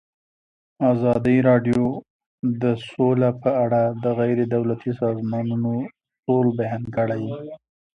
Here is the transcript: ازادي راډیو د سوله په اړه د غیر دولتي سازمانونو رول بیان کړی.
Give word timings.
ازادي 0.91 1.37
راډیو 1.49 1.81
د 2.61 2.63
سوله 2.91 3.29
په 3.41 3.49
اړه 3.63 3.81
د 4.03 4.05
غیر 4.19 4.39
دولتي 4.55 4.91
سازمانونو 5.01 5.73
رول 6.25 6.47
بیان 6.59 6.83
کړی. 6.95 7.23